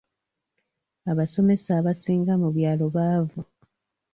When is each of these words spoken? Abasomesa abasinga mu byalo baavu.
Abasomesa 1.11 1.69
abasinga 1.79 2.33
mu 2.41 2.49
byalo 2.55 2.85
baavu. 2.95 3.41